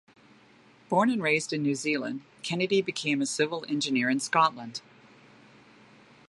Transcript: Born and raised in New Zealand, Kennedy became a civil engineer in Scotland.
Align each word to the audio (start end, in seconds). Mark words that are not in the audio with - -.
Born 0.89 1.11
and 1.11 1.21
raised 1.21 1.53
in 1.53 1.61
New 1.61 1.75
Zealand, 1.75 2.21
Kennedy 2.41 2.81
became 2.81 3.21
a 3.21 3.27
civil 3.27 3.63
engineer 3.69 4.09
in 4.09 4.19
Scotland. 4.19 4.81